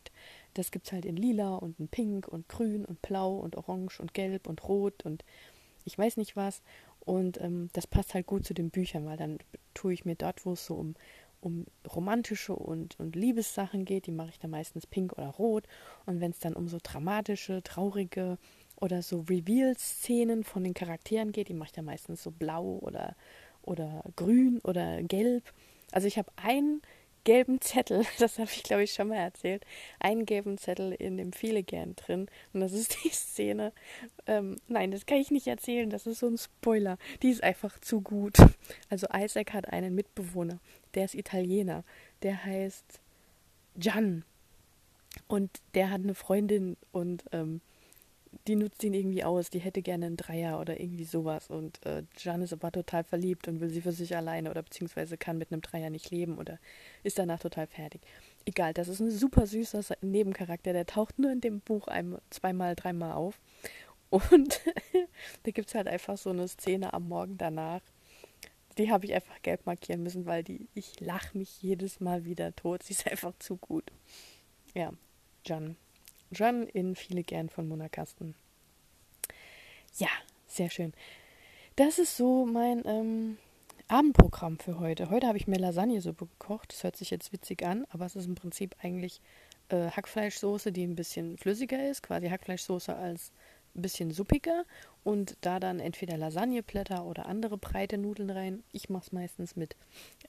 [0.55, 3.99] das gibt es halt in lila und in pink und grün und blau und orange
[3.99, 5.23] und gelb und rot und
[5.85, 6.61] ich weiß nicht was.
[6.99, 9.39] Und ähm, das passt halt gut zu den Büchern, weil dann
[9.73, 10.95] tue ich mir dort, wo es so um,
[11.41, 15.65] um romantische und, und Liebessachen geht, die mache ich dann meistens pink oder rot.
[16.05, 18.37] Und wenn es dann um so dramatische, traurige
[18.79, 23.15] oder so Reveal-Szenen von den Charakteren geht, die mache ich dann meistens so blau oder,
[23.61, 25.51] oder grün oder gelb.
[25.91, 26.81] Also ich habe einen
[27.23, 29.65] gelben Zettel, das habe ich glaube ich schon mal erzählt,
[29.99, 32.27] einen gelben Zettel in dem Viele gern drin.
[32.53, 33.73] Und das ist die Szene.
[34.25, 36.97] Ähm, nein, das kann ich nicht erzählen, das ist so ein Spoiler.
[37.21, 38.37] Die ist einfach zu gut.
[38.89, 40.59] Also Isaac hat einen Mitbewohner,
[40.95, 41.83] der ist Italiener,
[42.23, 42.99] der heißt
[43.77, 44.23] Gian.
[45.27, 47.61] Und der hat eine Freundin und ähm,
[48.47, 51.49] die nutzt ihn irgendwie aus, die hätte gerne einen Dreier oder irgendwie sowas.
[51.49, 55.17] Und äh, Jan ist aber total verliebt und will sie für sich alleine oder beziehungsweise
[55.17, 56.57] kann mit einem Dreier nicht leben oder
[57.03, 58.01] ist danach total fertig.
[58.45, 62.75] Egal, das ist ein super süßer Nebencharakter, der taucht nur in dem Buch einmal, zweimal,
[62.75, 63.39] dreimal auf.
[64.09, 64.61] Und
[65.43, 67.81] da gibt es halt einfach so eine Szene am Morgen danach.
[68.77, 72.55] Die habe ich einfach gelb markieren müssen, weil die, ich lache mich jedes Mal wieder
[72.55, 72.83] tot.
[72.83, 73.91] Sie ist einfach zu gut.
[74.73, 74.93] Ja,
[75.45, 75.75] Jan.
[76.31, 78.35] John in Viele gern von Mona Kasten.
[79.97, 80.09] Ja,
[80.47, 80.93] sehr schön.
[81.75, 83.37] Das ist so mein ähm,
[83.87, 85.09] Abendprogramm für heute.
[85.09, 86.71] Heute habe ich mir Lasagnesuppe gekocht.
[86.71, 89.21] Das hört sich jetzt witzig an, aber es ist im Prinzip eigentlich
[89.69, 93.31] äh, Hackfleischsoße, die ein bisschen flüssiger ist, quasi Hackfleischsoße als
[93.75, 94.65] ein bisschen suppiger
[95.03, 98.63] und da dann entweder Lasagneblätter oder andere breite Nudeln rein.
[98.71, 99.75] Ich mache es meistens mit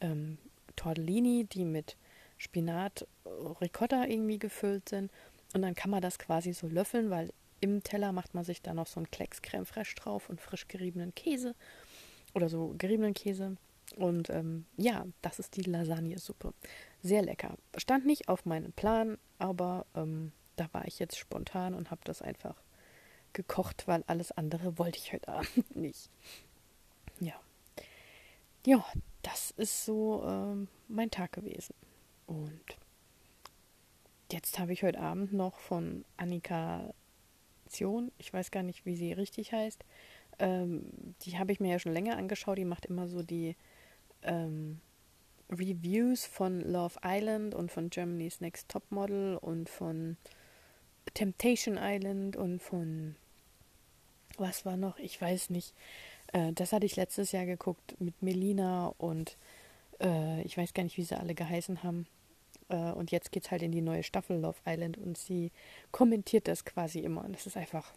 [0.00, 0.38] ähm,
[0.76, 1.96] Tortellini, die mit
[2.38, 3.28] Spinat, äh,
[3.60, 5.10] Ricotta irgendwie gefüllt sind
[5.54, 8.74] und dann kann man das quasi so löffeln, weil im Teller macht man sich da
[8.74, 11.54] noch so einen Klecks Creme fraiche drauf und frisch geriebenen Käse
[12.34, 13.56] oder so geriebenen Käse.
[13.96, 16.54] Und ähm, ja, das ist die Lasagnesuppe.
[17.02, 17.56] Sehr lecker.
[17.76, 22.22] Stand nicht auf meinem Plan, aber ähm, da war ich jetzt spontan und habe das
[22.22, 22.56] einfach
[23.32, 26.10] gekocht, weil alles andere wollte ich heute Abend nicht.
[27.20, 27.34] Ja.
[28.64, 28.84] Ja,
[29.22, 31.74] das ist so ähm, mein Tag gewesen.
[32.26, 32.76] Und
[34.32, 36.94] Jetzt habe ich heute Abend noch von Annika
[37.66, 39.84] Zion, ich weiß gar nicht, wie sie richtig heißt,
[40.38, 40.86] ähm,
[41.20, 42.56] die habe ich mir ja schon länger angeschaut.
[42.56, 43.56] Die macht immer so die
[44.22, 44.80] ähm,
[45.50, 50.16] Reviews von Love Island und von Germany's Next Top Model und von
[51.12, 53.16] Temptation Island und von
[54.38, 54.98] was war noch?
[54.98, 55.74] Ich weiß nicht.
[56.32, 59.36] Äh, das hatte ich letztes Jahr geguckt mit Melina und
[60.00, 62.06] äh, ich weiß gar nicht, wie sie alle geheißen haben.
[62.72, 65.52] Äh, und jetzt geht es halt in die neue Staffel Love Island und sie
[65.90, 67.24] kommentiert das quasi immer.
[67.24, 67.92] Und das ist einfach.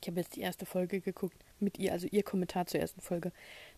[0.00, 3.30] Ich habe jetzt die erste Folge geguckt mit ihr, also ihr Kommentar zur ersten Folge.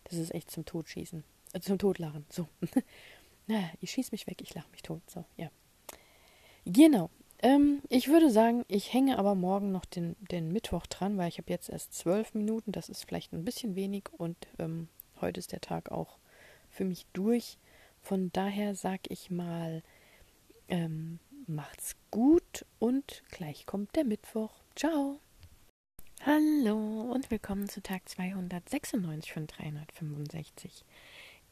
[0.05, 1.23] Das ist echt zum Totschießen.
[1.53, 2.25] Äh, zum Totlachen.
[2.29, 2.47] So.
[3.47, 5.01] naja, ich schieße mich weg, ich lache mich tot.
[5.07, 5.51] So, ja.
[6.65, 7.11] Genau.
[7.39, 11.37] Ähm, ich würde sagen, ich hänge aber morgen noch den, den Mittwoch dran, weil ich
[11.37, 12.71] habe jetzt erst zwölf Minuten.
[12.71, 14.87] Das ist vielleicht ein bisschen wenig und ähm,
[15.21, 16.17] heute ist der Tag auch
[16.71, 17.59] für mich durch.
[18.01, 19.83] Von daher sage ich mal,
[20.67, 24.51] ähm, macht's gut und gleich kommt der Mittwoch.
[24.75, 25.19] Ciao.
[26.25, 30.83] Hallo und willkommen zu Tag 296 von 365.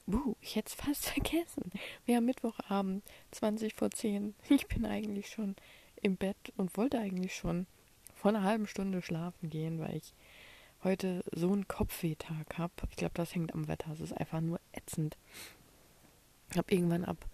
[0.06, 1.72] Buh, ich hätte es fast vergessen.
[2.06, 4.34] Wir haben Mittwochabend, 20 vor 10.
[4.50, 5.56] Ich bin eigentlich schon
[6.02, 7.68] im Bett und wollte eigentlich schon
[8.16, 10.14] vor einer halben Stunde schlafen gehen, weil ich
[10.84, 12.74] heute so einen Kopfwehtag habe.
[12.90, 13.92] Ich glaube, das hängt am Wetter.
[13.92, 15.18] Es ist einfach nur ätzend.
[16.50, 17.26] Ich habe irgendwann ab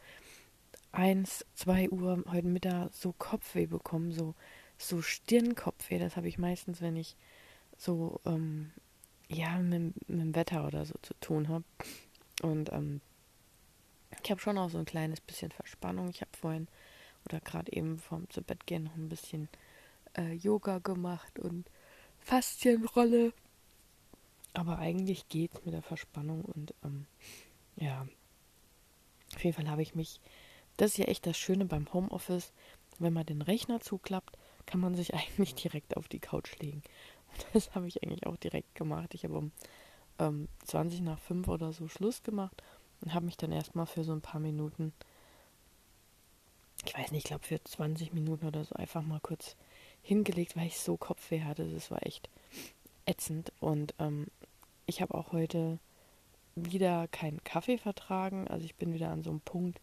[0.91, 4.35] 1, 2 Uhr heute Mittag so Kopfweh bekommen, so,
[4.77, 5.99] so Stirnkopfweh.
[5.99, 7.15] Das habe ich meistens, wenn ich
[7.77, 8.71] so, ähm,
[9.27, 11.65] ja, mit, mit, dem Wetter oder so zu tun habe.
[12.41, 13.01] Und ähm,
[14.23, 16.09] Ich habe schon auch so ein kleines bisschen Verspannung.
[16.09, 16.67] Ich habe vorhin
[17.25, 19.49] oder gerade eben vorm zu Bett gehen noch ein bisschen
[20.17, 21.69] äh, Yoga gemacht und
[22.19, 23.33] Faszienrolle.
[24.53, 27.05] Aber eigentlich geht's mit der Verspannung und ähm,
[27.75, 28.07] ja,
[29.35, 30.19] auf jeden Fall habe ich mich,
[30.79, 32.53] das ist ja echt das Schöne beim Homeoffice,
[32.99, 36.81] wenn man den Rechner zuklappt, kann man sich eigentlich direkt auf die Couch legen.
[37.31, 39.13] Und das habe ich eigentlich auch direkt gemacht.
[39.13, 39.51] Ich habe um
[40.19, 42.63] ähm, 20 nach 5 oder so Schluss gemacht
[43.01, 44.93] und habe mich dann erstmal für so ein paar Minuten,
[46.85, 49.55] ich weiß nicht, ich glaube für 20 Minuten oder so einfach mal kurz
[50.01, 51.69] hingelegt, weil ich so Kopfweh hatte.
[51.69, 52.29] Das war echt
[53.05, 53.51] ätzend.
[53.59, 54.27] Und ähm,
[54.85, 55.79] ich habe auch heute
[56.55, 58.47] wieder keinen Kaffee vertragen.
[58.47, 59.79] Also ich bin wieder an so einem Punkt,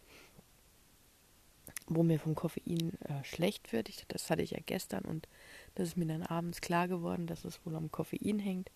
[1.89, 3.89] wo mir vom Koffein äh, schlecht wird.
[3.89, 5.29] Ich, das hatte ich ja gestern und
[5.75, 8.71] das ist mir dann abends klar geworden, dass es wohl am Koffein hängt.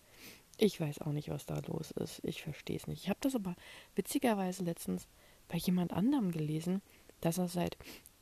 [0.57, 2.23] Ich weiß auch nicht, was da los ist.
[2.23, 3.03] Ich verstehe es nicht.
[3.03, 3.55] Ich habe das aber
[3.95, 5.07] witzigerweise letztens
[5.47, 6.81] bei jemand anderem gelesen,
[7.19, 7.77] dass er seit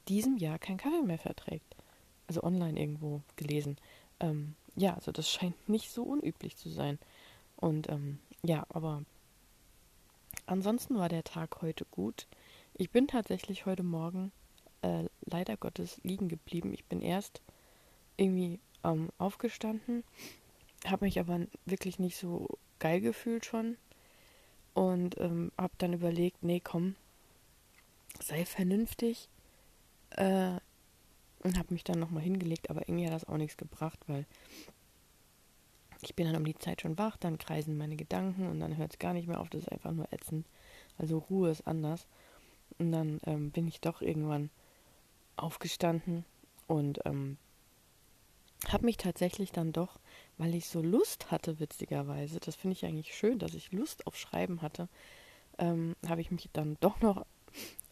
[0.07, 1.75] diesem Jahr keinen Kaffee mehr verträgt.
[2.27, 3.77] Also online irgendwo gelesen.
[4.19, 6.97] Ähm, ja, also das scheint nicht so unüblich zu sein.
[7.55, 9.03] Und ähm, ja, aber
[10.45, 12.27] ansonsten war der Tag heute gut.
[12.73, 14.31] Ich bin tatsächlich heute Morgen
[14.81, 16.73] äh, leider Gottes liegen geblieben.
[16.73, 17.41] Ich bin erst
[18.17, 20.03] irgendwie ähm, aufgestanden,
[20.85, 22.47] habe mich aber wirklich nicht so
[22.79, 23.77] geil gefühlt schon
[24.73, 26.95] und ähm, habe dann überlegt, nee, komm,
[28.21, 29.29] sei vernünftig
[30.11, 30.57] äh,
[31.43, 34.25] und habe mich dann nochmal hingelegt, aber irgendwie hat das auch nichts gebracht, weil
[36.01, 38.93] ich bin dann um die Zeit schon wach, dann kreisen meine Gedanken und dann hört
[38.93, 40.45] es gar nicht mehr auf, das ist einfach nur ätzend.
[40.97, 42.07] Also Ruhe ist anders.
[42.77, 44.49] Und dann ähm, bin ich doch irgendwann
[45.39, 46.25] aufgestanden
[46.67, 47.37] und ähm,
[48.67, 49.99] habe mich tatsächlich dann doch,
[50.37, 54.17] weil ich so Lust hatte, witzigerweise, das finde ich eigentlich schön, dass ich Lust auf
[54.17, 54.89] Schreiben hatte,
[55.57, 57.25] ähm, habe ich mich dann doch noch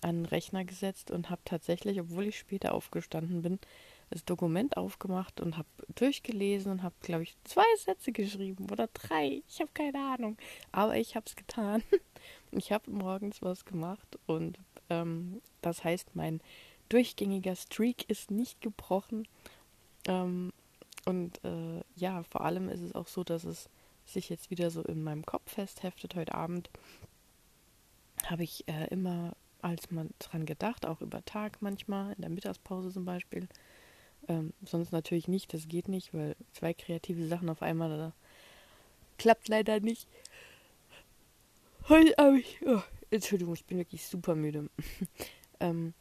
[0.01, 3.59] an den Rechner gesetzt und habe tatsächlich, obwohl ich später aufgestanden bin,
[4.09, 9.41] das Dokument aufgemacht und habe durchgelesen und habe, glaube ich, zwei Sätze geschrieben oder drei.
[9.47, 10.37] Ich habe keine Ahnung.
[10.71, 11.83] Aber ich habe es getan.
[12.51, 14.57] Ich habe morgens was gemacht und
[14.89, 16.39] ähm, das heißt, mein
[16.89, 19.27] durchgängiger Streak ist nicht gebrochen.
[20.07, 20.51] Ähm,
[21.05, 23.69] und äh, ja, vor allem ist es auch so, dass es
[24.05, 26.15] sich jetzt wieder so in meinem Kopf festheftet.
[26.15, 26.69] Heute Abend
[28.25, 32.91] habe ich äh, immer als man dran gedacht, auch über Tag manchmal, in der Mittagspause
[32.91, 33.47] zum Beispiel,
[34.27, 38.13] ähm, sonst natürlich nicht, das geht nicht, weil zwei kreative Sachen auf einmal da
[39.17, 40.07] klappt leider nicht.
[41.89, 44.69] Heute habe ich, oh, Entschuldigung, ich bin wirklich super müde.
[45.59, 45.93] ähm,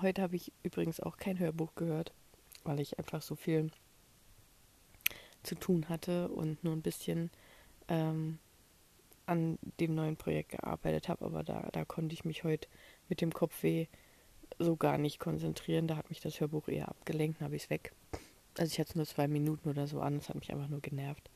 [0.00, 2.12] heute habe ich übrigens auch kein Hörbuch gehört,
[2.64, 3.70] weil ich einfach so viel
[5.42, 7.30] zu tun hatte und nur ein bisschen
[7.88, 8.38] ähm,
[9.26, 12.68] an dem neuen Projekt gearbeitet habe, aber da, da konnte ich mich heute
[13.08, 13.86] mit dem Kopfweh
[14.58, 15.86] so gar nicht konzentrieren.
[15.86, 17.92] Da hat mich das Hörbuch eher abgelenkt, habe ich es weg.
[18.58, 20.80] Also ich hatte es nur zwei Minuten oder so an, es hat mich einfach nur
[20.80, 21.30] genervt.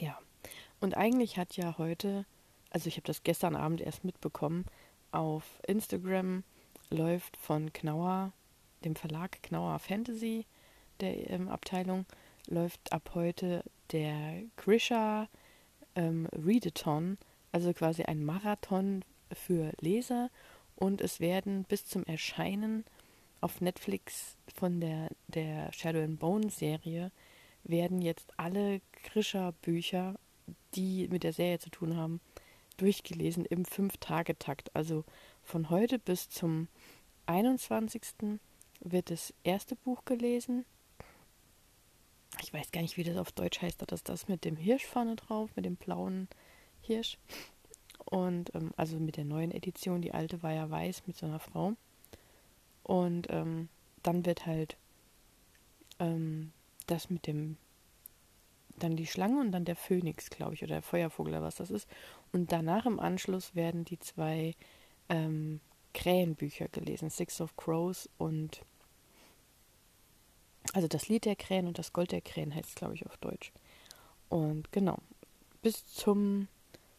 [0.00, 0.18] Ja.
[0.80, 2.24] Und eigentlich hat ja heute,
[2.70, 4.64] also ich habe das gestern Abend erst mitbekommen,
[5.10, 6.44] auf Instagram
[6.90, 8.32] läuft von Knauer,
[8.84, 10.46] dem Verlag Knauer Fantasy,
[11.00, 12.06] der ähm, Abteilung,
[12.46, 15.28] läuft ab heute der Grisha
[15.94, 17.18] ähm, Readathon,
[17.52, 20.30] also quasi ein Marathon für Leser
[20.76, 22.84] und es werden bis zum Erscheinen
[23.40, 27.12] auf Netflix von der, der Shadow and Bone Serie
[27.64, 30.14] werden jetzt alle Grisha-Bücher,
[30.74, 32.20] die mit der Serie zu tun haben,
[32.76, 34.74] durchgelesen im Fünf-Tage-Takt.
[34.74, 35.04] Also
[35.42, 36.68] von heute bis zum
[37.28, 38.40] 21.
[38.80, 40.64] wird das erste Buch gelesen.
[42.40, 43.82] Ich weiß gar nicht, wie das auf Deutsch heißt.
[43.82, 46.28] Das ist das mit dem Hirsch vorne drauf, mit dem blauen
[46.80, 47.18] Hirsch.
[48.06, 51.38] Und ähm, also mit der neuen Edition, die alte war ja weiß mit so einer
[51.38, 51.74] Frau.
[52.82, 53.68] Und ähm,
[54.02, 54.78] dann wird halt
[55.98, 56.52] ähm,
[56.86, 57.58] das mit dem,
[58.78, 61.70] dann die Schlange und dann der Phönix, glaube ich, oder der Feuervogel oder was das
[61.70, 61.88] ist.
[62.32, 64.54] Und danach im Anschluss werden die zwei
[65.10, 65.60] ähm,
[65.94, 68.62] Krähenbücher gelesen, Six of Crows und
[70.74, 73.52] also das Lied der Krähen und das Gold der Krähen heißt glaube ich, auf Deutsch.
[74.28, 74.98] Und genau,
[75.62, 76.48] bis zum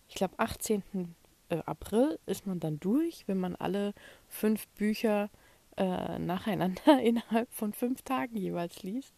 [0.09, 1.15] ich glaube, 18.
[1.49, 3.93] Äh, April ist man dann durch, wenn man alle
[4.27, 5.29] fünf Bücher
[5.77, 9.13] äh, nacheinander innerhalb von fünf Tagen jeweils liest.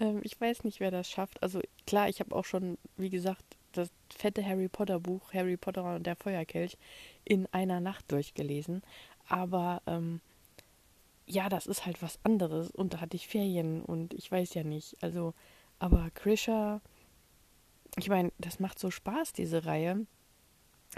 [0.00, 1.42] Ähm, ich weiß nicht, wer das schafft.
[1.42, 3.44] Also klar, ich habe auch schon, wie gesagt,
[3.76, 6.76] das fette Harry Potter Buch, Harry Potter und der Feuerkelch,
[7.24, 8.82] in einer Nacht durchgelesen.
[9.28, 10.20] Aber ähm,
[11.26, 12.70] ja, das ist halt was anderes.
[12.70, 14.96] Und da hatte ich Ferien und ich weiß ja nicht.
[15.02, 15.34] Also,
[15.78, 16.80] aber Krisha,
[17.96, 20.06] ich meine, das macht so Spaß, diese Reihe.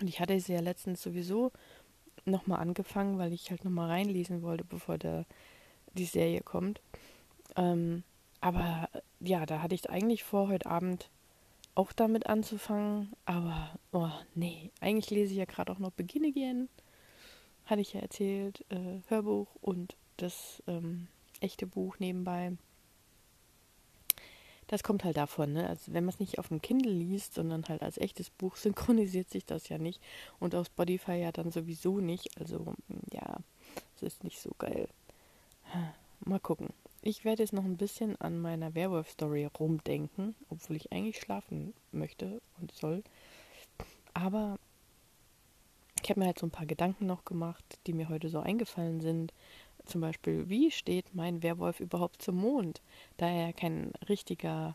[0.00, 1.52] Und ich hatte sie ja letztens sowieso
[2.24, 5.24] nochmal angefangen, weil ich halt nochmal reinlesen wollte, bevor der,
[5.94, 6.80] die Serie kommt.
[7.56, 8.02] Ähm,
[8.40, 8.88] aber
[9.20, 11.08] ja, da hatte ich eigentlich vor, heute Abend
[11.76, 13.12] auch damit anzufangen.
[13.24, 16.68] Aber, oh, nee, eigentlich lese ich ja gerade auch noch Begin Again.
[17.66, 21.08] Hatte ich ja erzählt, äh, Hörbuch und das ähm,
[21.40, 22.56] echte Buch nebenbei.
[24.68, 25.68] Das kommt halt davon, ne?
[25.68, 29.30] Also wenn man es nicht auf dem Kindle liest, sondern halt als echtes Buch, synchronisiert
[29.30, 30.00] sich das ja nicht.
[30.40, 32.36] Und auf Spotify ja dann sowieso nicht.
[32.40, 32.74] Also,
[33.12, 33.36] ja,
[33.96, 34.88] es ist nicht so geil.
[36.24, 36.70] Mal gucken.
[37.09, 42.42] Ich werde jetzt noch ein bisschen an meiner Werwolf-Story rumdenken, obwohl ich eigentlich schlafen möchte
[42.61, 43.05] und soll.
[44.12, 44.59] Aber
[46.03, 49.01] ich habe mir halt so ein paar Gedanken noch gemacht, die mir heute so eingefallen
[49.01, 49.33] sind.
[49.85, 52.83] Zum Beispiel, wie steht mein Werwolf überhaupt zum Mond?
[53.19, 54.75] Da er kein richtiger,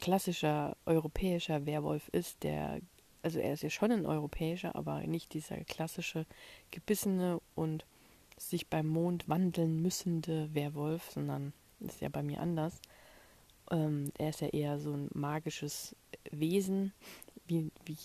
[0.00, 2.80] klassischer europäischer Werwolf ist, der,
[3.22, 6.26] also er ist ja schon ein europäischer, aber nicht dieser klassische,
[6.70, 7.84] gebissene und
[8.36, 12.80] sich beim Mond wandeln müssende Werwolf, sondern ist ja bei mir anders.
[13.70, 15.96] Ähm, er ist ja eher so ein magisches
[16.30, 16.92] Wesen,
[17.46, 17.96] wie, wie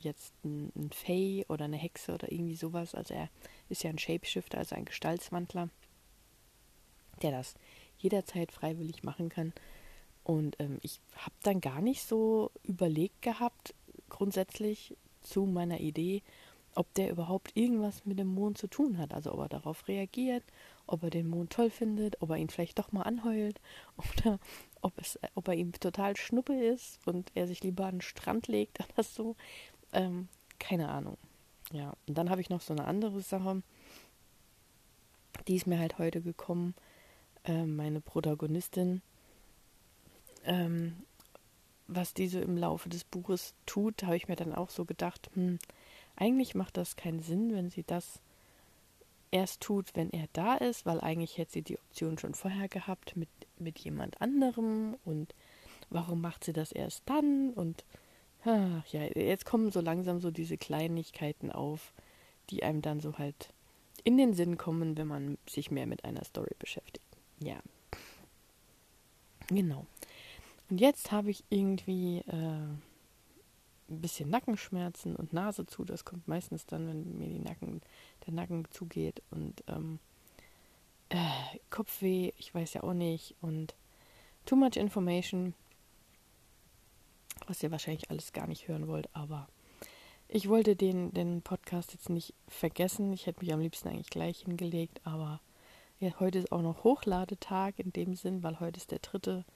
[0.00, 2.94] jetzt ein, ein Fey oder eine Hexe oder irgendwie sowas.
[2.94, 3.28] Also er
[3.68, 5.68] ist ja ein Shapeshifter, also ein Gestaltswandler,
[7.22, 7.54] der das
[7.98, 9.52] jederzeit freiwillig machen kann.
[10.24, 13.74] Und ähm, ich habe dann gar nicht so überlegt gehabt,
[14.08, 16.22] grundsätzlich zu meiner Idee,
[16.78, 19.12] ob der überhaupt irgendwas mit dem Mond zu tun hat.
[19.12, 20.44] Also ob er darauf reagiert,
[20.86, 23.60] ob er den Mond toll findet, ob er ihn vielleicht doch mal anheult
[23.96, 24.38] oder
[24.80, 28.46] ob, es, ob er ihm total schnuppe ist und er sich lieber an den Strand
[28.46, 29.34] legt oder so.
[29.92, 30.28] Ähm,
[30.60, 31.18] keine Ahnung.
[31.72, 33.60] Ja, und dann habe ich noch so eine andere Sache,
[35.48, 36.74] die ist mir halt heute gekommen.
[37.44, 39.02] Ähm, meine Protagonistin,
[40.44, 40.94] ähm,
[41.88, 45.58] was diese im Laufe des Buches tut, habe ich mir dann auch so gedacht, hm,
[46.18, 48.20] eigentlich macht das keinen Sinn, wenn sie das
[49.30, 53.16] erst tut, wenn er da ist, weil eigentlich hätte sie die Option schon vorher gehabt
[53.16, 53.28] mit,
[53.58, 55.34] mit jemand anderem und
[55.90, 57.84] warum macht sie das erst dann und
[58.44, 61.92] ach, ja, jetzt kommen so langsam so diese Kleinigkeiten auf,
[62.50, 63.50] die einem dann so halt
[64.04, 67.04] in den Sinn kommen, wenn man sich mehr mit einer Story beschäftigt.
[67.40, 67.58] Ja.
[69.48, 69.86] Genau.
[70.70, 72.68] Und jetzt habe ich irgendwie äh,
[73.88, 75.84] ein bisschen Nackenschmerzen und Nase zu.
[75.84, 77.80] Das kommt meistens dann, wenn mir die Nacken,
[78.26, 79.98] der Nacken zugeht und ähm,
[81.08, 81.16] äh,
[81.70, 83.74] Kopfweh, ich weiß ja auch nicht und
[84.44, 85.54] too much information,
[87.46, 89.48] was ihr wahrscheinlich alles gar nicht hören wollt, aber
[90.28, 93.14] ich wollte den, den Podcast jetzt nicht vergessen.
[93.14, 95.40] Ich hätte mich am liebsten eigentlich gleich hingelegt, aber
[96.00, 99.46] ja, heute ist auch noch Hochladetag in dem Sinn, weil heute ist der dritte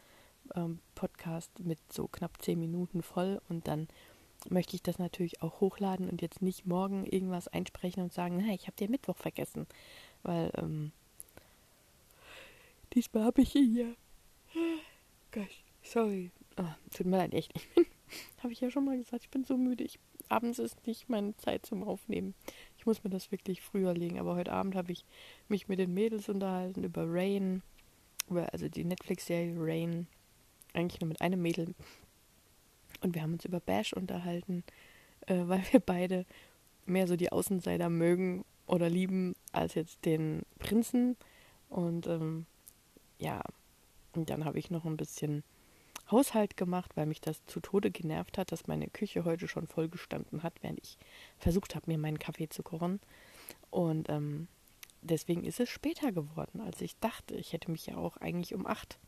[0.55, 3.87] ähm, Podcast mit so knapp zehn Minuten voll und dann
[4.51, 8.53] möchte ich das natürlich auch hochladen und jetzt nicht morgen irgendwas einsprechen und sagen, na,
[8.55, 9.67] ich habe den Mittwoch vergessen.
[10.23, 10.93] Weil, ähm,
[12.95, 13.87] diesmal habe ich ihn ja.
[15.33, 16.31] Gosh, sorry.
[16.59, 17.53] Oh, tut mir leid, echt.
[18.43, 19.85] habe ich ja schon mal gesagt, ich bin so müde.
[19.85, 22.35] Ich, abends ist nicht meine Zeit zum Aufnehmen.
[22.79, 24.19] Ich muss mir das wirklich früher legen.
[24.19, 25.05] Aber heute Abend habe ich
[25.49, 27.63] mich mit den Mädels unterhalten über Rain,
[28.29, 30.07] über also die Netflix-Serie Rain.
[30.75, 31.75] Eigentlich nur mit einem Mädel,
[33.03, 34.65] und wir haben uns über Bash unterhalten,
[35.27, 36.25] äh, weil wir beide
[36.87, 41.17] mehr so die Außenseiter mögen oder lieben als jetzt den Prinzen.
[41.69, 42.47] Und ähm,
[43.19, 43.43] ja,
[44.15, 45.43] und dann habe ich noch ein bisschen
[46.11, 49.89] Haushalt gemacht, weil mich das zu Tode genervt hat, dass meine Küche heute schon voll
[49.89, 50.99] gestanden hat, während ich
[51.39, 53.01] versucht habe, mir meinen Kaffee zu kochen.
[53.71, 54.49] Und ähm,
[55.01, 57.35] deswegen ist es später geworden, als ich dachte.
[57.37, 58.99] Ich hätte mich ja auch eigentlich um acht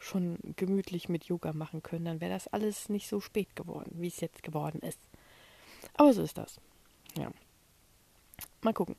[0.00, 4.08] schon gemütlich mit Yoga machen können, dann wäre das alles nicht so spät geworden, wie
[4.08, 4.98] es jetzt geworden ist.
[5.94, 6.58] Aber so ist das.
[7.16, 7.30] Ja.
[8.62, 8.96] Mal gucken.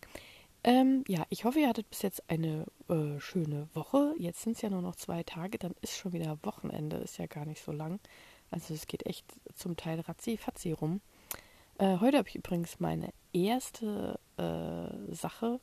[0.63, 4.13] Ähm, ja, ich hoffe, ihr hattet bis jetzt eine äh, schöne Woche.
[4.17, 7.25] Jetzt sind es ja nur noch zwei Tage, dann ist schon wieder Wochenende, ist ja
[7.25, 7.99] gar nicht so lang.
[8.51, 11.01] Also es geht echt zum Teil ratzi-fatzi rum.
[11.79, 15.59] Äh, heute habe ich übrigens meine erste äh, Sache,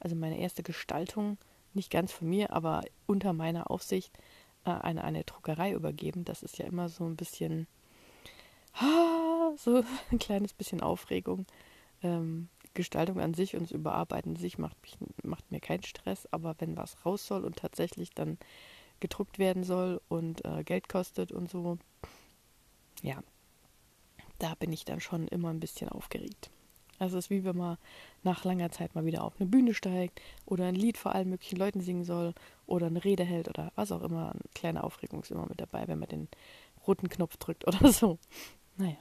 [0.00, 1.38] also meine erste Gestaltung,
[1.72, 4.12] nicht ganz von mir, aber unter meiner Aufsicht,
[4.64, 6.24] an eine Druckerei übergeben.
[6.24, 7.66] Das ist ja immer so ein bisschen,
[9.56, 11.46] so ein kleines bisschen Aufregung.
[12.02, 16.54] Ähm, Gestaltung an sich und das Überarbeiten sich macht, mich, macht mir keinen Stress, aber
[16.58, 18.38] wenn was raus soll und tatsächlich dann
[19.00, 21.78] gedruckt werden soll und äh, Geld kostet und so,
[23.02, 23.22] ja,
[24.38, 26.50] da bin ich dann schon immer ein bisschen aufgeregt.
[27.02, 27.78] Also es ist wie wenn man
[28.22, 31.56] nach langer Zeit mal wieder auf eine Bühne steigt oder ein Lied vor allen möglichen
[31.56, 32.32] Leuten singen soll
[32.66, 34.30] oder eine Rede hält oder was auch immer.
[34.30, 36.28] Eine kleine Aufregung ist immer mit dabei, wenn man den
[36.86, 38.18] roten Knopf drückt oder so.
[38.76, 38.96] Naja.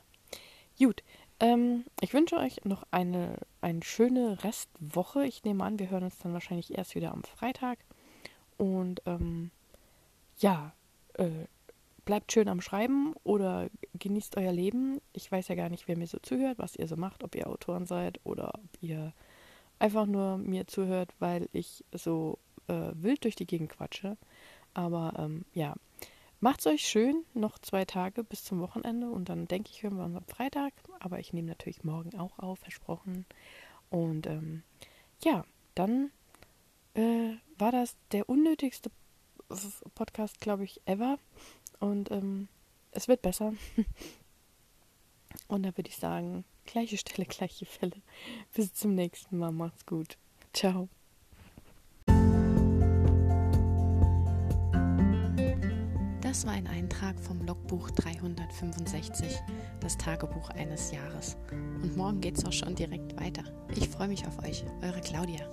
[0.80, 1.04] Gut.
[1.39, 5.26] Ähm, ich wünsche euch noch eine, eine schöne Restwoche.
[5.26, 7.80] Ich nehme an, wir hören uns dann wahrscheinlich erst wieder am Freitag.
[8.58, 9.52] Und ähm,
[10.39, 10.74] ja,
[11.14, 11.45] äh,
[12.06, 14.99] bleibt schön am Schreiben oder genießt euer Leben.
[15.14, 17.47] Ich weiß ja gar nicht, wer mir so zuhört, was ihr so macht, ob ihr
[17.47, 19.14] Autoren seid oder ob ihr
[19.80, 22.38] einfach nur mir zuhört, weil ich so
[22.68, 24.18] äh, wild durch die Gegend quatsche.
[24.74, 25.76] Aber ähm, ja,
[26.39, 30.06] macht's euch schön, noch zwei Tage bis zum Wochenende und dann denke ich, hören wir
[30.06, 30.74] uns am Freitag.
[30.99, 33.26] Aber ich nehme natürlich morgen auch auf, versprochen.
[33.89, 34.64] Und ähm,
[35.24, 35.43] ja,
[35.76, 36.12] dann
[36.93, 38.91] äh, war das der unnötigste
[39.95, 41.18] Podcast, glaube ich, ever.
[41.82, 42.47] Und ähm,
[42.91, 43.53] es wird besser.
[45.47, 48.01] Und da würde ich sagen, gleiche Stelle, gleiche Fälle.
[48.53, 49.51] Bis zum nächsten Mal.
[49.51, 50.17] Macht's gut.
[50.53, 50.88] Ciao.
[56.21, 59.38] Das war ein Eintrag vom Logbuch 365,
[59.82, 61.36] das Tagebuch eines Jahres.
[61.51, 63.43] Und morgen geht's auch schon direkt weiter.
[63.75, 65.45] Ich freue mich auf euch, eure Claudia.